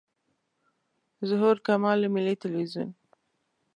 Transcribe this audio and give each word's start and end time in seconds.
ظهور 1.29 1.55
کمال 1.67 1.97
له 2.03 2.07
ملي 2.15 2.35
تلویزیون. 2.43 2.89